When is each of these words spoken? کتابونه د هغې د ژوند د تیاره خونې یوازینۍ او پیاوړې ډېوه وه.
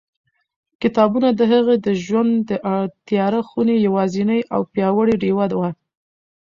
کتابونه 0.81 1.29
د 1.39 1.41
هغې 1.51 1.75
د 1.85 1.87
ژوند 2.03 2.33
د 2.49 2.51
تیاره 3.07 3.41
خونې 3.47 3.75
یوازینۍ 3.87 4.41
او 4.53 4.61
پیاوړې 4.71 5.15
ډېوه 5.23 5.45
وه. 5.59 5.69